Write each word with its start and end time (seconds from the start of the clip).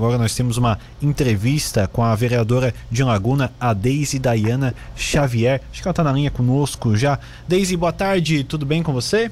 Agora 0.00 0.16
nós 0.16 0.32
temos 0.32 0.56
uma 0.56 0.78
entrevista 1.02 1.88
com 1.88 2.04
a 2.04 2.14
vereadora 2.14 2.72
de 2.88 3.02
Laguna, 3.02 3.52
a 3.58 3.74
Deise 3.74 4.20
Dayana 4.20 4.72
Xavier. 4.94 5.60
Acho 5.72 5.82
que 5.82 5.88
ela 5.88 5.90
está 5.90 6.04
na 6.04 6.12
linha 6.12 6.30
conosco 6.30 6.96
já. 6.96 7.18
Deise, 7.48 7.76
boa 7.76 7.92
tarde, 7.92 8.44
tudo 8.44 8.64
bem 8.64 8.80
com 8.80 8.92
você? 8.92 9.28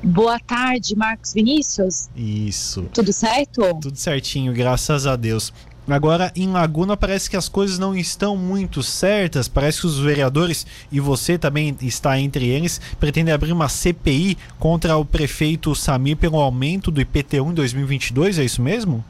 Boa 0.00 0.38
tarde, 0.38 0.94
Marcos 0.94 1.34
Vinícius. 1.34 2.08
Isso. 2.14 2.82
Tudo 2.94 3.12
certo? 3.12 3.62
Tudo 3.80 3.96
certinho, 3.96 4.54
graças 4.54 5.08
a 5.08 5.16
Deus. 5.16 5.52
Agora, 5.88 6.30
em 6.36 6.46
Laguna, 6.52 6.96
parece 6.96 7.28
que 7.28 7.36
as 7.36 7.48
coisas 7.48 7.80
não 7.80 7.96
estão 7.96 8.36
muito 8.36 8.80
certas. 8.80 9.48
Parece 9.48 9.80
que 9.80 9.88
os 9.88 9.98
vereadores, 9.98 10.68
e 10.92 11.00
você 11.00 11.36
também 11.36 11.76
está 11.82 12.16
entre 12.20 12.46
eles, 12.46 12.80
pretendem 13.00 13.34
abrir 13.34 13.50
uma 13.50 13.68
CPI 13.68 14.38
contra 14.56 14.96
o 14.96 15.04
prefeito 15.04 15.74
Samir 15.74 16.16
pelo 16.16 16.38
aumento 16.38 16.92
do 16.92 17.00
IPTU 17.00 17.50
em 17.50 17.54
2022, 17.54 18.38
é 18.38 18.44
isso 18.44 18.62
mesmo? 18.62 19.04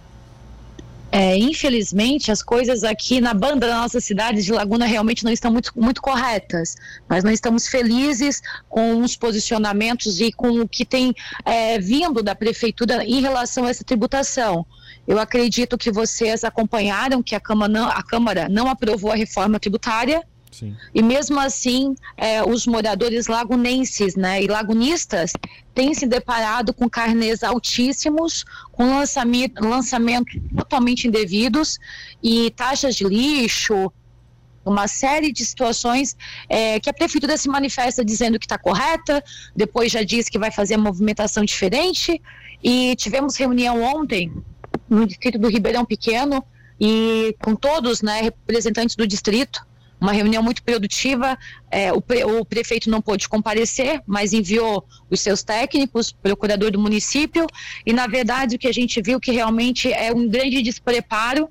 É, 1.11 1.37
infelizmente, 1.39 2.31
as 2.31 2.43
coisas 2.43 2.85
aqui 2.85 3.21
na 3.21 3.33
banda 3.33 3.67
da 3.67 3.81
nossa 3.81 3.99
cidade 3.99 4.43
de 4.43 4.53
Laguna 4.53 4.85
realmente 4.85 5.25
não 5.25 5.33
estão 5.33 5.51
muito, 5.51 5.73
muito 5.75 6.03
corretas. 6.03 6.77
Nós 7.09 7.25
não 7.25 7.31
estamos 7.31 7.67
felizes 7.67 8.43
com 8.69 9.01
os 9.01 9.17
posicionamentos 9.17 10.21
e 10.21 10.31
com 10.31 10.61
o 10.61 10.69
que 10.69 10.85
tem 10.85 11.15
é, 11.47 11.79
vindo 11.79 12.23
da 12.23 12.35
prefeitura 12.35 13.05
em 13.05 13.23
relação 13.23 13.65
a 13.65 13.71
essa 13.71 13.83
tributação. 13.83 14.67
Eu 15.07 15.19
acredito 15.19 15.79
que 15.79 15.91
vocês 15.91 16.45
acompanharam 16.45 17.23
que 17.23 17.35
a 17.35 17.41
Câmara 17.41 17.73
não, 17.73 17.89
a 17.89 18.03
Câmara 18.03 18.47
não 18.47 18.69
aprovou 18.69 19.11
a 19.11 19.17
reforma 19.17 19.59
tributária. 19.59 20.23
Sim. 20.51 20.77
E 20.95 21.03
mesmo 21.03 21.39
assim, 21.39 21.95
é, 22.17 22.43
os 22.43 22.67
moradores 22.67 23.27
lagunenses 23.27 24.17
né, 24.17 24.43
e 24.43 24.47
lagunistas 24.47 25.33
têm 25.75 25.95
se 25.95 26.07
deparado 26.07 26.73
com 26.73 26.89
carnês 26.89 27.43
altíssimos, 27.43 28.45
com 28.73 28.99
lançamento, 28.99 29.63
lançamentos 29.63 30.37
totalmente 30.57 31.07
indevidos 31.07 31.79
e 32.23 32.51
taxas 32.51 32.97
de 32.97 33.05
lixo, 33.05 33.93
uma 34.65 34.87
série 34.87 35.33
de 35.33 35.45
situações 35.45 36.17
é, 36.49 36.79
que 36.79 36.91
a 36.91 36.93
prefeitura 36.93 37.37
se 37.37 37.49
manifesta 37.49 38.05
dizendo 38.05 38.39
que 38.39 38.45
está 38.45 38.59
correta, 38.59 39.25
depois 39.57 39.91
já 39.91 40.03
diz 40.03 40.29
que 40.29 40.39
vai 40.39 40.51
fazer 40.51 40.75
a 40.75 40.79
movimentação 40.79 41.45
diferente. 41.45 42.21
E 42.63 42.95
tivemos 42.97 43.37
reunião 43.37 43.83
ontem 43.83 44.33
no 44.89 45.07
distrito 45.07 45.39
do 45.39 45.49
Ribeirão 45.49 45.85
Pequeno 45.85 46.45
e 46.81 47.35
com 47.43 47.55
todos, 47.55 48.03
né, 48.03 48.21
representantes 48.21 48.95
do 48.95 49.07
distrito, 49.07 49.67
uma 50.01 50.13
reunião 50.13 50.43
muito 50.43 50.63
produtiva. 50.63 51.39
É, 51.71 51.93
o, 51.93 52.01
pre, 52.01 52.25
o, 52.25 52.45
prefeito 52.45 52.91
não 52.91 53.01
pôde 53.01 53.29
comparecer, 53.29 54.03
mas 54.07 54.33
enviou 54.33 54.85
os 55.11 55.21
seus 55.21 55.43
técnicos, 55.43 56.13
procurador 56.13 56.71
do 56.71 56.79
município, 56.79 57.47
e 57.85 57.93
na 57.93 58.07
verdade 58.07 58.57
o 58.57 58.59
que 58.59 58.69
a 58.69 58.73
gente 58.73 59.01
viu 59.03 59.21
que 59.21 59.33
realmente 59.33 59.93
é 59.93 60.13
um 60.13 60.29
grande 60.29 60.63
despreparo, 60.63 61.49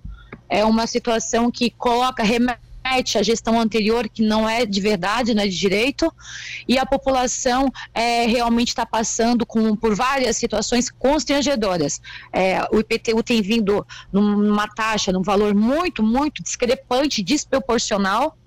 é 0.49 0.63
uma 0.63 0.87
situação 0.87 1.51
que 1.51 1.69
coloca 1.69 2.23
remete 2.23 2.66
à 3.17 3.23
gestão 3.23 3.59
anterior 3.59 4.07
que 4.07 4.21
não 4.21 4.47
é 4.47 4.65
de 4.65 4.79
verdade, 4.81 5.33
não 5.33 5.43
é 5.43 5.47
de 5.47 5.57
direito, 5.57 6.13
e 6.67 6.77
a 6.77 6.85
população 6.85 7.71
é, 7.93 8.25
realmente 8.25 8.69
está 8.69 8.85
passando 8.85 9.45
com, 9.45 9.75
por 9.75 9.95
várias 9.95 10.37
situações 10.37 10.89
constrangedoras. 10.89 12.01
É, 12.31 12.61
o 12.71 12.79
IPTU 12.79 13.21
tem 13.23 13.41
vindo 13.41 13.85
numa 14.11 14.67
taxa, 14.67 15.11
num 15.11 15.21
valor 15.21 15.53
muito, 15.53 16.01
muito 16.01 16.41
discrepante, 16.41 17.21
desproporcional, 17.23 18.37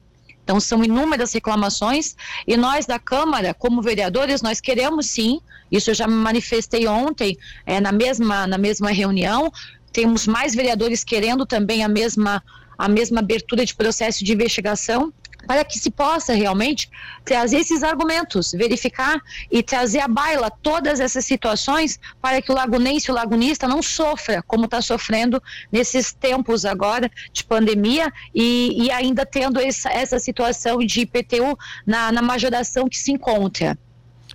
então 0.51 0.59
são 0.59 0.83
inúmeras 0.83 1.33
reclamações 1.33 2.17
e 2.45 2.57
nós 2.57 2.85
da 2.85 2.99
Câmara, 2.99 3.55
como 3.55 3.81
vereadores, 3.81 4.43
nós 4.43 4.61
queremos 4.61 5.07
sim. 5.07 5.41
Isso 5.71 5.91
eu 5.91 5.95
já 5.95 6.09
me 6.09 6.15
manifestei 6.15 6.89
ontem 6.89 7.39
é, 7.65 7.81
na 7.81 7.93
mesma 7.93 8.49
na 8.49 8.59
mesma 8.59 8.91
reunião. 8.91 9.53
Temos 9.93 10.27
mais 10.27 10.53
vereadores 10.53 11.05
querendo 11.05 11.47
também 11.47 11.85
a 11.85 11.89
mesma 11.89 12.43
a 12.81 12.89
mesma 12.89 13.21
abertura 13.21 13.65
de 13.65 13.75
processo 13.75 14.25
de 14.25 14.33
investigação 14.33 15.13
para 15.47 15.65
que 15.65 15.79
se 15.79 15.91
possa 15.91 16.35
realmente 16.35 16.89
trazer 17.25 17.59
esses 17.59 17.83
argumentos, 17.83 18.53
verificar 18.53 19.21
e 19.51 19.63
trazer 19.63 20.01
à 20.01 20.09
baila 20.09 20.51
todas 20.51 21.01
essas 21.01 21.25
situações 21.25 21.99
para 22.21 22.43
que 22.43 22.53
o 22.53 22.55
lagunense 22.55 23.11
e 23.11 23.13
o 23.13 23.15
lagunista 23.15 23.67
não 23.67 23.83
sofra 23.83 24.43
como 24.43 24.67
está 24.67 24.81
sofrendo 24.83 25.43
nesses 25.73 26.13
tempos 26.13 26.65
agora 26.65 27.11
de 27.33 27.45
pandemia 27.45 28.13
e, 28.35 28.85
e 28.85 28.91
ainda 28.91 29.25
tendo 29.25 29.61
essa, 29.61 29.91
essa 29.91 30.19
situação 30.19 30.79
de 30.79 31.01
IPTU 31.01 31.59
na, 31.87 32.13
na 32.13 32.23
majoração 32.23 32.89
que 32.89 32.99
se 32.99 33.13
encontra. 33.13 33.79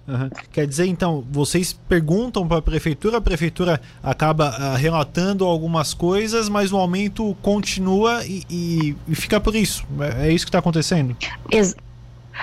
Uhum. 0.07 0.29
Quer 0.51 0.67
dizer, 0.67 0.85
então, 0.85 1.25
vocês 1.31 1.73
perguntam 1.73 2.47
para 2.47 2.57
a 2.57 2.61
prefeitura, 2.61 3.17
a 3.17 3.21
prefeitura 3.21 3.81
acaba 4.03 4.49
uh, 4.49 4.75
relatando 4.75 5.45
algumas 5.45 5.93
coisas, 5.93 6.47
mas 6.47 6.71
o 6.71 6.77
aumento 6.77 7.35
continua 7.41 8.23
e, 8.25 8.43
e, 8.49 8.95
e 9.07 9.15
fica 9.15 9.39
por 9.39 9.55
isso. 9.55 9.85
É, 9.99 10.27
é 10.27 10.31
isso 10.31 10.45
que 10.45 10.49
está 10.49 10.59
acontecendo? 10.59 11.17
Ex 11.51 11.75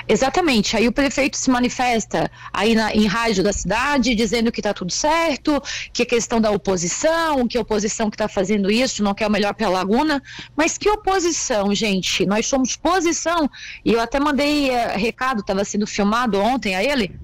Exatamente. 0.09 0.77
Aí 0.77 0.89
o 0.89 0.93
prefeito 0.93 1.37
se 1.37 1.51
manifesta 1.51 2.31
aí 2.53 2.75
na, 2.75 2.95
em 2.95 3.07
rádio 3.07 3.45
da 3.45 3.53
cidade, 3.53 4.15
dizendo 4.15 4.51
que 4.51 4.61
está 4.61 4.73
tudo 4.73 4.91
certo, 4.91 5.63
que 5.93 6.03
é 6.03 6.07
questão 6.07 6.41
da 6.41 6.51
oposição, 6.51 7.47
que 7.47 7.59
a 7.59 7.61
oposição 7.61 8.09
que 8.09 8.15
está 8.15 8.29
fazendo 8.29 8.71
isso 8.71 9.03
não 9.03 9.15
quer 9.15 9.27
o 9.27 9.31
melhor 9.31 9.55
para 9.55 9.67
a 9.67 9.71
Laguna. 9.71 10.23
Mas 10.57 10.79
que 10.79 10.89
oposição, 10.89 11.75
gente? 11.75 12.25
Nós 12.27 12.47
somos 12.47 12.75
posição. 12.75 13.49
E 13.85 13.93
eu 13.93 14.01
até 14.01 14.19
mandei 14.19 14.71
uh, 14.71 14.97
recado, 14.97 15.41
estava 15.41 15.65
sendo 15.65 15.87
filmado 15.87 16.41
ontem 16.41 16.75
a 16.75 16.83
ele 16.83 17.15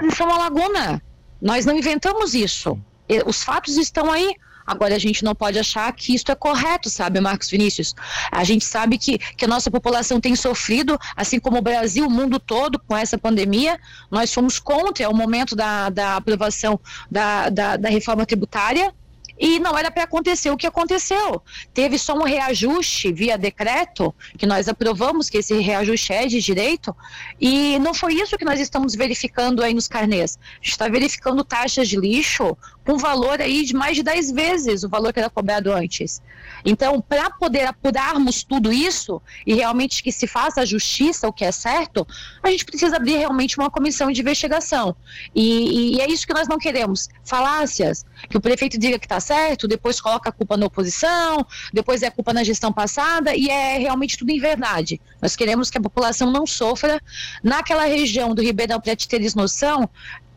Posição 0.00 0.32
à 0.32 0.38
Laguna. 0.38 1.02
Nós 1.40 1.66
não 1.66 1.76
inventamos 1.76 2.34
isso. 2.34 2.78
Os 3.26 3.44
fatos 3.44 3.76
estão 3.76 4.10
aí. 4.10 4.34
Agora, 4.66 4.94
a 4.94 4.98
gente 4.98 5.24
não 5.24 5.34
pode 5.34 5.58
achar 5.58 5.92
que 5.92 6.14
isso 6.14 6.24
é 6.28 6.34
correto, 6.34 6.88
sabe, 6.88 7.20
Marcos 7.20 7.50
Vinícius? 7.50 7.94
A 8.30 8.44
gente 8.44 8.64
sabe 8.64 8.96
que, 8.96 9.18
que 9.18 9.44
a 9.44 9.48
nossa 9.48 9.70
população 9.70 10.20
tem 10.20 10.36
sofrido, 10.36 10.98
assim 11.16 11.40
como 11.40 11.58
o 11.58 11.62
Brasil, 11.62 12.06
o 12.06 12.10
mundo 12.10 12.38
todo, 12.38 12.78
com 12.78 12.96
essa 12.96 13.18
pandemia. 13.18 13.78
Nós 14.10 14.32
fomos 14.32 14.58
contra 14.58 15.08
o 15.10 15.14
momento 15.14 15.54
da, 15.56 15.90
da 15.90 16.16
aprovação 16.16 16.78
da, 17.10 17.50
da, 17.50 17.76
da 17.76 17.88
reforma 17.88 18.24
tributária 18.24 18.94
e 19.40 19.58
não 19.58 19.76
era 19.76 19.90
para 19.90 20.02
acontecer 20.02 20.50
o 20.50 20.56
que 20.56 20.66
aconteceu. 20.66 21.42
Teve 21.72 21.98
só 21.98 22.14
um 22.14 22.24
reajuste 22.24 23.10
via 23.10 23.38
decreto, 23.38 24.14
que 24.36 24.46
nós 24.46 24.68
aprovamos 24.68 25.30
que 25.30 25.38
esse 25.38 25.58
reajuste 25.58 26.12
é 26.12 26.26
de 26.26 26.40
direito, 26.40 26.94
e 27.40 27.78
não 27.78 27.94
foi 27.94 28.14
isso 28.14 28.36
que 28.36 28.44
nós 28.44 28.60
estamos 28.60 28.94
verificando 28.94 29.62
aí 29.62 29.72
nos 29.72 29.88
carnês. 29.88 30.38
A 30.38 30.56
gente 30.56 30.72
está 30.72 30.88
verificando 30.88 31.42
taxas 31.42 31.88
de 31.88 31.96
lixo 31.96 32.56
com 32.84 32.98
valor 32.98 33.40
aí 33.40 33.64
de 33.64 33.74
mais 33.74 33.96
de 33.96 34.02
10 34.02 34.32
vezes 34.32 34.82
o 34.82 34.88
valor 34.88 35.12
que 35.12 35.20
era 35.20 35.30
cobrado 35.30 35.72
antes. 35.72 36.20
Então, 36.64 37.00
para 37.00 37.30
poder 37.30 37.64
apurarmos 37.64 38.42
tudo 38.42 38.72
isso 38.72 39.22
e 39.46 39.54
realmente 39.54 40.02
que 40.02 40.12
se 40.12 40.26
faça 40.26 40.60
a 40.60 40.64
justiça, 40.64 41.28
o 41.28 41.32
que 41.32 41.44
é 41.44 41.52
certo, 41.52 42.06
a 42.42 42.50
gente 42.50 42.64
precisa 42.64 42.96
abrir 42.96 43.16
realmente 43.16 43.56
uma 43.58 43.70
comissão 43.70 44.10
de 44.10 44.20
investigação. 44.20 44.94
E, 45.34 45.96
e 45.96 46.00
é 46.00 46.10
isso 46.10 46.26
que 46.26 46.34
nós 46.34 46.48
não 46.48 46.58
queremos. 46.58 47.08
Falácias, 47.24 48.04
que 48.28 48.36
o 48.36 48.40
prefeito 48.40 48.78
diga 48.78 48.98
que 48.98 49.06
está 49.06 49.20
certo, 49.30 49.68
depois 49.68 50.00
coloca 50.00 50.28
a 50.28 50.32
culpa 50.32 50.56
na 50.56 50.66
oposição, 50.66 51.46
depois 51.72 52.02
é 52.02 52.08
a 52.08 52.10
culpa 52.10 52.32
na 52.32 52.42
gestão 52.42 52.72
passada, 52.72 53.34
e 53.34 53.48
é 53.48 53.78
realmente 53.78 54.18
tudo 54.18 54.30
em 54.30 54.40
verdade. 54.40 55.00
Nós 55.22 55.36
queremos 55.36 55.70
que 55.70 55.78
a 55.78 55.80
população 55.80 56.30
não 56.32 56.46
sofra. 56.46 57.00
Naquela 57.42 57.84
região 57.84 58.34
do 58.34 58.42
Ribeirão, 58.42 58.80
para 58.80 58.96
te 58.96 59.06
teres 59.06 59.34
noção, 59.34 59.88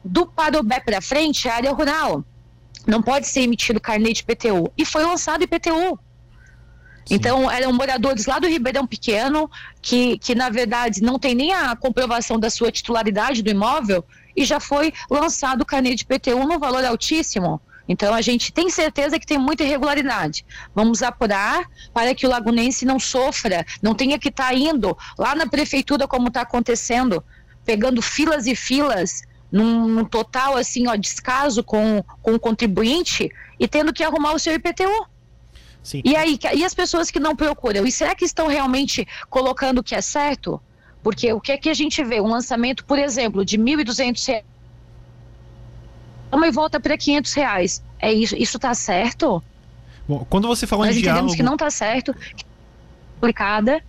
do 0.04 0.26
Parobé 0.26 0.80
para 0.80 1.02
frente 1.02 1.48
é 1.48 1.52
área 1.52 1.72
rural 1.72 2.24
não 2.86 3.02
pode 3.02 3.28
ser 3.28 3.42
emitido 3.42 3.80
carnê 3.80 4.12
de 4.12 4.22
IPTU. 4.22 4.72
E 4.78 4.84
foi 4.84 5.04
lançado 5.06 5.42
IPTU. 5.42 5.98
Sim. 7.06 7.16
Então, 7.16 7.50
eram 7.50 7.72
moradores 7.74 8.26
lá 8.26 8.40
do 8.40 8.48
Ribeirão 8.48 8.86
Pequeno, 8.86 9.50
que, 9.82 10.18
que 10.18 10.34
na 10.36 10.50
verdade 10.50 11.02
não 11.02 11.20
tem 11.20 11.36
nem 11.36 11.54
a 11.54 11.76
comprovação 11.76 12.40
da 12.40 12.50
sua 12.50 12.72
titularidade 12.72 13.42
do 13.42 13.50
imóvel, 13.50 14.04
e 14.36 14.44
já 14.46 14.60
foi 14.60 14.94
lançado 15.10 15.62
o 15.62 15.66
carnê 15.66 15.96
de 15.96 16.04
IPTU 16.04 16.46
no 16.46 16.60
valor 16.60 16.84
altíssimo. 16.84 17.62
Então, 17.88 18.14
a 18.14 18.22
gente 18.22 18.52
tem 18.52 18.70
certeza 18.70 19.20
que 19.20 19.26
tem 19.26 19.38
muita 19.38 19.64
irregularidade. 19.64 20.46
Vamos 20.74 21.04
apurar 21.04 21.70
para 21.94 22.16
que 22.16 22.26
o 22.26 22.30
lagunense 22.30 22.86
não 22.86 23.00
sofra, 23.00 23.66
não 23.82 23.94
tenha 23.94 24.18
que 24.18 24.30
estar 24.30 24.50
tá 24.50 24.54
indo 24.54 24.98
lá 25.18 25.36
na 25.36 25.46
prefeitura, 25.46 26.08
como 26.08 26.30
está 26.30 26.42
acontecendo, 26.42 27.24
pegando 27.66 28.02
filas 28.02 28.48
e 28.48 28.56
filas 28.56 29.24
num, 29.52 29.88
num, 29.88 30.06
total 30.06 30.56
assim, 30.56 30.88
ó, 30.88 30.96
descaso 30.96 31.64
com, 31.64 32.04
com 32.22 32.34
o 32.34 32.40
contribuinte 32.40 33.30
e 33.60 33.68
tendo 33.68 33.94
que 33.94 34.04
arrumar 34.04 34.34
o 34.34 34.40
seu 34.40 34.54
IPTU. 34.54 35.08
Sim. 35.84 36.02
E 36.06 36.16
aí, 36.16 36.40
e 36.56 36.64
as 36.64 36.74
pessoas 36.74 37.12
que 37.12 37.20
não 37.20 37.36
procuram? 37.36 37.86
E 37.86 37.92
será 37.92 38.16
que 38.16 38.24
estão 38.24 38.48
realmente 38.48 39.06
colocando 39.30 39.80
o 39.80 39.84
que 39.84 39.94
é 39.94 40.02
certo? 40.02 40.62
Porque 41.04 41.34
o 41.34 41.42
que 41.42 41.52
é 41.52 41.58
que 41.58 41.70
a 41.70 41.74
gente 41.74 42.02
vê? 42.02 42.22
Um 42.22 42.30
lançamento, 42.30 42.86
por 42.86 42.98
exemplo, 42.98 43.44
de 43.44 43.58
1.200 43.58 44.26
reais 44.26 44.53
e 46.48 46.52
volta 46.52 46.80
para 46.80 46.98
500 46.98 47.34
reais. 47.34 47.84
É 48.00 48.12
isso, 48.12 48.36
isso 48.36 48.58
está 48.58 48.74
certo? 48.74 49.42
Bom, 50.08 50.26
quando 50.30 50.48
você 50.48 50.68
falou 50.68 50.86
Nós 50.86 50.96
em 50.96 51.00
entendemos 51.00 51.34
diálogo... 51.34 51.38
que 51.38 51.44
não 51.44 51.54
está 51.54 51.70
certo, 51.70 52.16
aplicada 53.18 53.82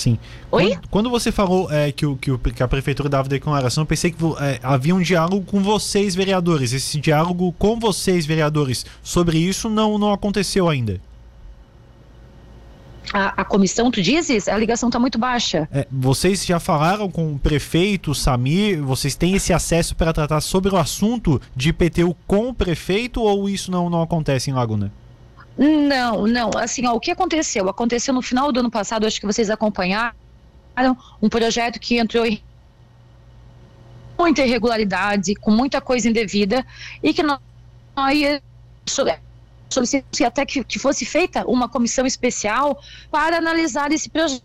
Sim. 0.00 0.18
Oi? 0.50 0.70
Quando, 0.70 0.88
quando 0.88 1.10
você 1.10 1.30
falou 1.30 1.70
é, 1.70 1.92
que, 1.92 2.06
o, 2.06 2.16
que, 2.16 2.30
o, 2.30 2.38
que 2.38 2.62
a 2.62 2.68
prefeitura 2.68 3.08
dava 3.08 3.28
declaração, 3.28 3.82
eu 3.82 3.86
pensei 3.86 4.10
que 4.10 4.16
é, 4.40 4.58
havia 4.62 4.94
um 4.94 5.00
diálogo 5.00 5.44
com 5.44 5.62
vocês, 5.62 6.14
vereadores. 6.14 6.72
Esse 6.72 6.98
diálogo 6.98 7.52
com 7.58 7.78
vocês, 7.78 8.24
vereadores, 8.24 8.86
sobre 9.02 9.38
isso 9.38 9.68
não, 9.68 9.98
não 9.98 10.12
aconteceu 10.12 10.68
ainda. 10.68 11.00
A, 13.12 13.40
a, 13.40 13.44
comissão, 13.44 13.90
tu 13.90 14.00
dizes? 14.00 14.46
A 14.46 14.56
ligação 14.56 14.88
está 14.88 14.98
muito 14.98 15.18
baixa. 15.18 15.68
É, 15.72 15.86
vocês 15.90 16.44
já 16.44 16.60
falaram 16.60 17.10
com 17.10 17.32
o 17.32 17.38
prefeito, 17.38 18.14
Samir? 18.14 18.82
Vocês 18.82 19.16
têm 19.16 19.34
esse 19.34 19.52
acesso 19.52 19.96
para 19.96 20.12
tratar 20.12 20.40
sobre 20.40 20.72
o 20.72 20.76
assunto 20.76 21.40
de 21.56 21.70
IPTU 21.70 22.16
com 22.26 22.48
o 22.50 22.54
prefeito 22.54 23.20
ou 23.20 23.48
isso 23.48 23.70
não, 23.70 23.90
não 23.90 24.02
acontece 24.02 24.50
em 24.50 24.52
Laguna? 24.52 24.92
Não, 25.58 26.26
não. 26.26 26.50
Assim, 26.56 26.86
ó, 26.86 26.94
o 26.94 27.00
que 27.00 27.10
aconteceu? 27.10 27.68
Aconteceu 27.68 28.14
no 28.14 28.22
final 28.22 28.52
do 28.52 28.60
ano 28.60 28.70
passado, 28.70 29.06
acho 29.06 29.20
que 29.20 29.26
vocês 29.26 29.50
acompanharam, 29.50 30.14
um 31.20 31.28
projeto 31.28 31.80
que 31.80 31.98
entrou 31.98 32.24
em 32.24 32.40
muita 34.16 34.44
irregularidade, 34.44 35.34
com 35.34 35.50
muita 35.50 35.80
coisa 35.80 36.08
indevida, 36.08 36.64
e 37.02 37.12
que 37.12 37.22
nós 37.22 37.40
solicitamos 39.70 40.20
até 40.20 40.44
que, 40.44 40.62
que 40.64 40.78
fosse 40.78 41.04
feita 41.04 41.44
uma 41.46 41.68
comissão 41.68 42.04
especial 42.06 42.82
para 43.10 43.38
analisar 43.38 43.92
esse 43.92 44.08
projeto. 44.08 44.42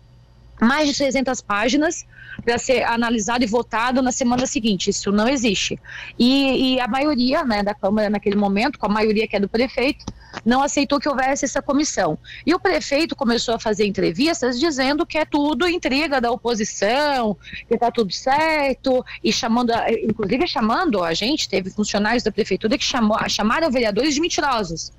Mais 0.58 0.88
de 0.88 0.96
300 0.96 1.42
páginas 1.42 2.06
para 2.42 2.58
ser 2.58 2.82
analisado 2.84 3.44
e 3.44 3.46
votado 3.46 4.02
na 4.02 4.12
semana 4.12 4.46
seguinte. 4.46 4.90
Isso 4.90 5.10
não 5.12 5.28
existe. 5.28 5.78
E, 6.18 6.74
e, 6.74 6.80
a 6.80 6.88
maioria 6.88 7.44
né, 7.44 7.62
da 7.62 7.74
Câmara, 7.74 8.08
naquele 8.08 8.36
momento, 8.36 8.78
com 8.78 8.86
a 8.86 8.88
maioria 8.88 9.26
que 9.26 9.36
é 9.36 9.40
do 9.40 9.48
prefeito, 9.48 10.04
não 10.44 10.62
aceitou 10.62 11.00
que 11.00 11.08
houvesse 11.08 11.44
essa 11.44 11.62
comissão. 11.62 12.18
E 12.44 12.54
o 12.54 12.60
prefeito 12.60 13.16
começou 13.16 13.54
a 13.54 13.58
fazer 13.58 13.86
entrevistas 13.86 14.58
dizendo 14.58 15.06
que 15.06 15.18
é 15.18 15.24
tudo 15.24 15.68
intriga 15.68 16.20
da 16.20 16.30
oposição, 16.30 17.36
que 17.66 17.74
está 17.74 17.90
tudo 17.90 18.12
certo, 18.12 19.04
e 19.22 19.32
chamando, 19.32 19.72
inclusive 20.02 20.46
chamando 20.46 21.02
a 21.02 21.14
gente, 21.14 21.48
teve 21.48 21.70
funcionários 21.70 22.22
da 22.22 22.30
prefeitura 22.30 22.76
que 22.76 22.84
chamou, 22.84 23.16
chamaram 23.28 23.70
vereadores 23.70 24.14
de 24.14 24.20
mentirosos. 24.20 24.92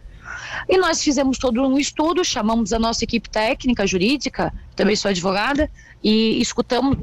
E 0.67 0.77
nós 0.77 1.01
fizemos 1.01 1.37
todo 1.37 1.65
um 1.65 1.77
estudo, 1.77 2.23
chamamos 2.23 2.73
a 2.73 2.79
nossa 2.79 3.03
equipe 3.03 3.29
técnica, 3.29 3.85
jurídica, 3.87 4.53
também 4.75 4.95
sou 4.95 5.09
advogada, 5.09 5.69
e 6.03 6.39
escutamos 6.41 6.97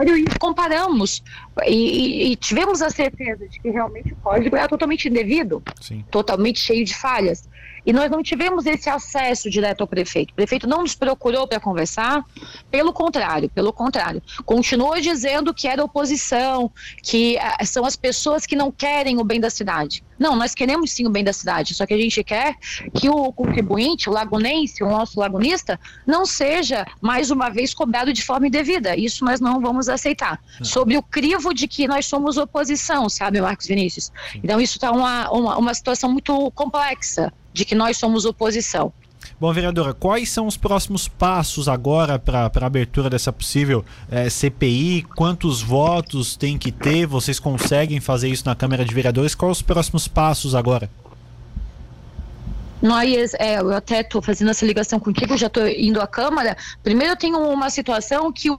e 0.00 0.38
comparamos 0.38 1.22
e, 1.66 2.32
e, 2.32 2.36
tivemos 2.36 2.80
a 2.80 2.88
certeza 2.88 3.46
de 3.46 3.60
que 3.60 3.68
realmente 3.68 4.14
o 4.14 4.16
código 4.16 4.56
é 4.56 4.66
totalmente 4.66 5.06
indevido, 5.06 5.62
Sim. 5.80 6.02
totalmente 6.10 6.58
cheio 6.58 6.82
de 6.84 6.94
falhas. 6.94 7.46
E 7.84 7.92
nós 7.92 8.10
não 8.10 8.22
tivemos 8.22 8.66
esse 8.66 8.88
acesso 8.88 9.50
direto 9.50 9.80
ao 9.80 9.86
prefeito. 9.86 10.30
O 10.30 10.34
prefeito 10.34 10.66
não 10.66 10.82
nos 10.82 10.94
procurou 10.94 11.46
para 11.46 11.58
conversar, 11.60 12.24
pelo 12.70 12.92
contrário, 12.92 13.50
pelo 13.50 13.72
contrário. 13.72 14.22
Continuou 14.44 15.00
dizendo 15.00 15.52
que 15.52 15.66
era 15.66 15.82
oposição, 15.82 16.70
que 17.02 17.38
uh, 17.38 17.66
são 17.66 17.84
as 17.84 17.96
pessoas 17.96 18.46
que 18.46 18.54
não 18.54 18.70
querem 18.70 19.18
o 19.18 19.24
bem 19.24 19.40
da 19.40 19.50
cidade. 19.50 20.02
Não, 20.18 20.36
nós 20.36 20.54
queremos 20.54 20.92
sim 20.92 21.04
o 21.04 21.10
bem 21.10 21.24
da 21.24 21.32
cidade, 21.32 21.74
só 21.74 21.84
que 21.84 21.92
a 21.92 21.98
gente 21.98 22.22
quer 22.22 22.54
que 22.94 23.08
o 23.08 23.32
contribuinte, 23.32 24.08
o 24.08 24.12
lagunense, 24.12 24.84
o 24.84 24.88
nosso 24.88 25.18
lagunista, 25.18 25.80
não 26.06 26.24
seja 26.24 26.86
mais 27.00 27.32
uma 27.32 27.50
vez 27.50 27.74
cobrado 27.74 28.12
de 28.12 28.24
forma 28.24 28.46
indevida. 28.46 28.96
Isso 28.96 29.24
nós 29.24 29.40
não 29.40 29.60
vamos 29.60 29.88
aceitar. 29.88 30.40
Sobre 30.62 30.96
o 30.96 31.02
crivo 31.02 31.52
de 31.52 31.66
que 31.66 31.88
nós 31.88 32.06
somos 32.06 32.36
oposição, 32.36 33.08
sabe, 33.08 33.40
Marcos 33.40 33.66
Vinícius? 33.66 34.12
Então 34.36 34.60
isso 34.60 34.76
está 34.76 34.92
uma, 34.92 35.28
uma, 35.30 35.58
uma 35.58 35.74
situação 35.74 36.10
muito 36.12 36.52
complexa 36.52 37.32
de 37.52 37.64
que 37.64 37.74
nós 37.74 37.96
somos 37.96 38.24
oposição. 38.24 38.92
Bom, 39.38 39.52
vereadora, 39.52 39.92
quais 39.92 40.30
são 40.30 40.46
os 40.46 40.56
próximos 40.56 41.08
passos 41.08 41.68
agora 41.68 42.18
para 42.18 42.50
a 42.54 42.66
abertura 42.66 43.10
dessa 43.10 43.32
possível 43.32 43.84
é, 44.10 44.28
CPI? 44.28 45.02
Quantos 45.16 45.60
votos 45.60 46.36
tem 46.36 46.56
que 46.58 46.70
ter? 46.70 47.06
Vocês 47.06 47.40
conseguem 47.40 48.00
fazer 48.00 48.28
isso 48.28 48.44
na 48.46 48.54
Câmara 48.54 48.84
de 48.84 48.94
Vereadores? 48.94 49.34
Quais 49.34 49.58
os 49.58 49.62
próximos 49.62 50.06
passos 50.06 50.54
agora? 50.54 50.88
Nós, 52.80 53.34
é, 53.34 53.60
eu 53.60 53.72
até 53.72 54.00
estou 54.00 54.20
fazendo 54.20 54.50
essa 54.50 54.66
ligação 54.66 54.98
contigo, 54.98 55.36
já 55.36 55.46
estou 55.46 55.66
indo 55.68 56.00
à 56.00 56.06
Câmara. 56.06 56.56
Primeiro, 56.82 57.12
eu 57.12 57.16
tenho 57.16 57.38
uma 57.38 57.70
situação 57.70 58.32
que 58.32 58.50
o, 58.50 58.58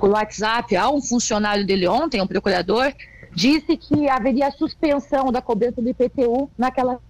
WhatsApp, 0.00 0.76
há 0.76 0.90
um 0.90 1.00
funcionário 1.00 1.66
dele 1.66 1.88
ontem, 1.88 2.20
um 2.20 2.26
procurador, 2.26 2.92
disse 3.34 3.76
que 3.76 4.08
haveria 4.08 4.50
suspensão 4.50 5.32
da 5.32 5.40
cobrança 5.40 5.80
do 5.80 5.88
IPTU 5.88 6.50
naquela 6.58 7.00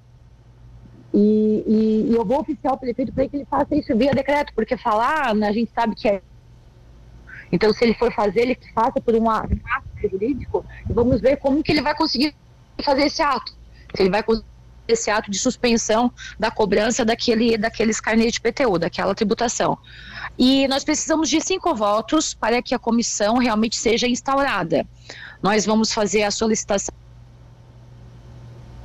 e, 1.15 1.65
e, 1.67 2.11
e 2.11 2.15
eu 2.15 2.25
vou 2.25 2.41
oficiar 2.41 2.75
o 2.75 2.79
prefeito 2.79 3.13
para 3.13 3.29
que 3.29 3.37
ele 3.37 3.45
faça 3.45 3.75
isso 3.75 3.97
via 3.97 4.13
decreto, 4.13 4.53
porque 4.55 4.77
falar, 4.77 5.35
né, 5.35 5.49
a 5.49 5.53
gente 5.53 5.71
sabe 5.75 5.95
que 5.95 6.09
é. 6.09 6.23
Então, 7.51 7.73
se 7.73 7.85
ele 7.85 7.95
for 7.95 8.13
fazer, 8.13 8.41
ele 8.41 8.55
que 8.55 8.73
faça 8.73 9.01
por 9.01 9.15
um 9.15 9.29
ato 9.29 9.55
jurídico, 10.01 10.65
e 10.89 10.93
vamos 10.93 11.21
ver 11.21 11.37
como 11.37 11.63
que 11.63 11.71
ele 11.71 11.83
vai 11.83 11.95
conseguir 11.95 12.35
fazer 12.83 13.03
esse 13.03 13.21
ato. 13.21 13.53
Se 13.95 14.03
ele 14.03 14.11
vai 14.11 14.23
conseguir 14.23 14.47
esse 14.89 15.11
ato 15.11 15.31
de 15.31 15.39
suspensão 15.39 16.11
da 16.39 16.51
cobrança 16.51 17.05
daquele, 17.05 17.57
daqueles 17.59 18.01
carnês 18.01 18.33
de 18.33 18.41
PTU, 18.41 18.79
daquela 18.79 19.15
tributação. 19.15 19.79
E 20.39 20.67
nós 20.67 20.83
precisamos 20.83 21.29
de 21.29 21.41
cinco 21.41 21.75
votos 21.75 22.35
para 22.35 22.63
que 22.63 22.75
a 22.75 22.79
comissão 22.79 23.37
realmente 23.37 23.77
seja 23.77 24.09
instaurada. 24.09 24.87
Nós 25.43 25.67
vamos 25.67 25.93
fazer 25.93 26.23
a 26.23 26.31
solicitação 26.31 26.95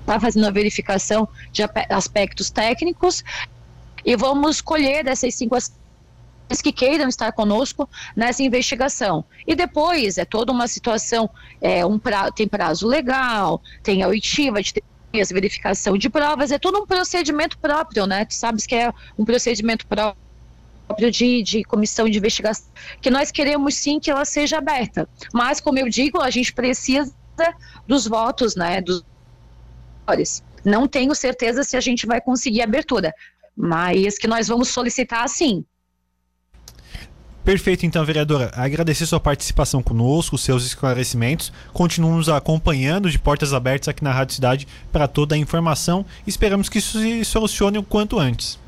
está 0.07 0.19
fazendo 0.19 0.47
a 0.47 0.51
verificação 0.51 1.27
de 1.51 1.63
aspectos 1.89 2.49
técnicos 2.49 3.23
e 4.05 4.15
vamos 4.15 4.61
colher 4.61 5.03
dessas 5.03 5.35
cinco 5.35 5.57
que 6.63 6.71
queiram 6.71 7.09
estar 7.09 7.33
conosco 7.33 7.89
nessa 8.15 8.41
investigação. 8.41 9.25
E 9.45 9.53
depois 9.53 10.17
é 10.17 10.23
toda 10.23 10.49
uma 10.53 10.65
situação, 10.65 11.29
é, 11.59 11.85
um 11.85 11.99
pra, 11.99 12.31
tem 12.31 12.47
prazo 12.47 12.87
legal, 12.87 13.61
tem 13.83 14.01
a 14.01 14.07
oitiva 14.07 14.61
de 14.61 14.73
a 15.13 15.33
verificação 15.33 15.97
de 15.97 16.09
provas, 16.09 16.51
é 16.51 16.59
todo 16.59 16.79
um 16.79 16.85
procedimento 16.85 17.57
próprio, 17.57 18.05
né? 18.05 18.23
Tu 18.23 18.35
sabes 18.35 18.67
que 18.67 18.75
é 18.75 18.93
um 19.17 19.25
procedimento 19.25 19.87
próprio 19.87 21.11
de, 21.11 21.41
de 21.41 21.63
comissão 21.63 22.07
de 22.07 22.17
investigação, 22.17 22.67
que 23.01 23.09
nós 23.09 23.31
queremos 23.31 23.73
sim 23.75 23.99
que 23.99 24.11
ela 24.11 24.25
seja 24.25 24.59
aberta. 24.59 25.09
Mas, 25.33 25.59
como 25.59 25.79
eu 25.79 25.89
digo, 25.89 26.21
a 26.21 26.29
gente 26.29 26.53
precisa 26.53 27.11
dos 27.87 28.05
votos, 28.05 28.55
né? 28.55 28.79
Dos 28.79 29.03
não 30.63 30.87
tenho 30.87 31.13
certeza 31.15 31.63
se 31.63 31.77
a 31.77 31.81
gente 31.81 32.05
vai 32.05 32.19
conseguir 32.21 32.61
abertura, 32.61 33.13
mas 33.55 34.17
que 34.17 34.27
nós 34.27 34.47
vamos 34.47 34.69
solicitar 34.69 35.27
sim. 35.27 35.65
Perfeito, 37.47 37.85
então, 37.85 38.03
vereadora. 38.03 38.51
Agradecer 38.53 39.05
sua 39.05 39.21
participação 39.21 39.81
conosco, 39.81 40.37
seus 40.37 40.65
esclarecimentos. 40.65 41.53
Continuamos 41.71 42.27
acompanhando 42.27 43.09
de 43.09 43.17
portas 43.17 43.53
abertas 43.53 43.87
aqui 43.87 44.03
na 44.03 44.11
Rádio 44.11 44.35
Cidade 44.35 44.67
para 44.91 45.07
toda 45.07 45.33
a 45.33 45.37
informação. 45.37 46.05
Esperamos 46.27 46.67
que 46.67 46.79
isso 46.79 46.99
se 46.99 47.23
solucione 47.23 47.77
o 47.77 47.83
quanto 47.83 48.19
antes. 48.19 48.59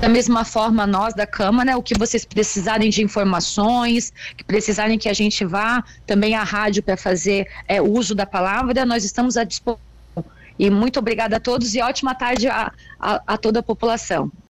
Da 0.00 0.10
mesma 0.10 0.44
forma, 0.44 0.86
nós 0.86 1.14
da 1.14 1.26
Câmara, 1.26 1.78
o 1.78 1.82
que 1.82 1.98
vocês 1.98 2.24
precisarem 2.24 2.90
de 2.90 3.02
informações, 3.02 4.12
que 4.36 4.44
precisarem 4.44 4.98
que 4.98 5.08
a 5.08 5.14
gente 5.14 5.42
vá 5.44 5.82
também 6.06 6.34
à 6.34 6.42
rádio 6.42 6.82
para 6.82 6.98
fazer 6.98 7.48
é, 7.66 7.80
uso 7.80 8.14
da 8.14 8.26
palavra, 8.26 8.84
nós 8.84 9.04
estamos 9.04 9.38
à 9.38 9.44
disposição. 9.44 9.80
E 10.58 10.70
muito 10.70 10.98
obrigada 10.98 11.36
a 11.36 11.40
todos 11.40 11.74
e 11.74 11.80
ótima 11.80 12.14
tarde 12.14 12.46
a, 12.46 12.72
a, 13.00 13.22
a 13.26 13.38
toda 13.38 13.60
a 13.60 13.62
população. 13.62 14.30